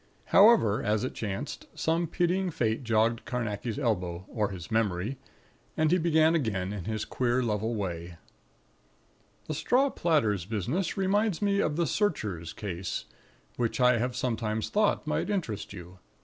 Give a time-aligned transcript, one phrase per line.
[0.33, 5.19] However, as it chanced, some pitying fate jogged Carnacki's elbow, or his memory,
[5.77, 8.17] and he began again, in his queer level way:
[9.45, 13.05] "The 'Straw Platters' business reminds me of the 'Searcher' Case,
[13.57, 15.99] which I have sometimes thought might interest you.